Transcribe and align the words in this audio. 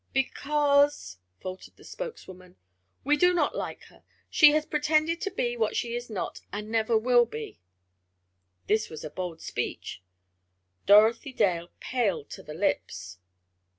"Because" 0.13 1.19
faltered 1.41 1.75
the 1.77 1.83
spokeswoman, 1.83 2.55
"we 3.03 3.15
do 3.17 3.35
not 3.35 3.55
like 3.55 3.83
her. 3.83 4.03
She 4.31 4.49
has 4.53 4.65
pretended 4.65 5.21
to 5.21 5.29
be 5.29 5.55
what 5.55 5.75
she 5.77 5.93
is 5.95 6.09
not, 6.09 6.41
and 6.51 6.71
never 6.71 6.97
will 6.97 7.27
be." 7.27 7.59
This 8.65 8.89
was 8.89 9.03
a 9.03 9.11
bold 9.11 9.41
speech. 9.41 10.01
Dorothy 10.87 11.33
Dale 11.33 11.69
paled 11.79 12.31
to 12.31 12.41
the 12.41 12.55
lips. 12.55 13.19